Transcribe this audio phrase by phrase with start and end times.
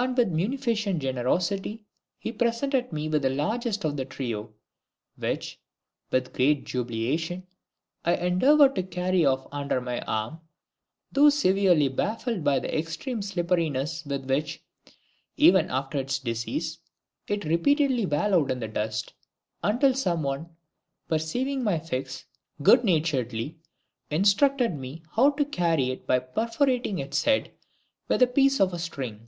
[0.00, 1.82] And with munificent generosity
[2.20, 4.54] he presented me with the largest of the trio,
[5.16, 5.58] which,
[6.12, 7.48] with great jubilation,
[8.04, 10.38] I endeavoured to carry off under my arm,
[11.10, 14.62] though severely baffled by the extreme slipperiness with which
[15.36, 16.78] (even after its decease)
[17.26, 19.14] it repeatedly wallowed in dust,
[19.64, 20.48] until someone,
[21.08, 22.24] perceiving my fix,
[22.62, 23.58] good naturedly
[24.12, 27.50] instructed me how to carry it by perforating its head
[28.06, 29.26] with a piece of string.